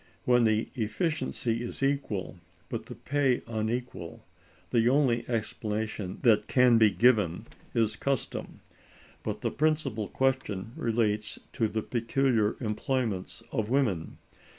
When 0.25 0.45
the 0.45 0.67
efficiency 0.73 1.61
is 1.61 1.83
equal, 1.83 2.39
but 2.69 2.87
the 2.87 2.95
pay 2.95 3.43
unequal, 3.45 4.25
the 4.71 4.89
only 4.89 5.23
explanation 5.29 6.17
that 6.23 6.47
can 6.47 6.79
be 6.79 6.89
given 6.89 7.45
is 7.75 7.97
custom. 7.97 8.61
But 9.21 9.41
the 9.41 9.51
principal 9.51 10.07
question 10.07 10.71
relates 10.75 11.37
to 11.53 11.67
the 11.67 11.83
peculiar 11.83 12.55
employments 12.61 13.43
of 13.51 13.69
women. 13.69 14.17